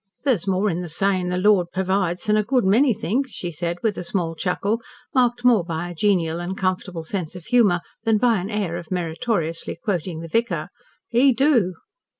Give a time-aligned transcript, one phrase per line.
[0.23, 3.77] "There's more in the sayin' 'the Lord pervides' than a good many thinks," she said
[3.83, 4.81] with a small chuckle,
[5.13, 8.89] marked more by a genial and comfortable sense of humour than by an air of
[8.89, 10.69] meritoriously quoting the vicar.
[11.09, 11.75] "He DO."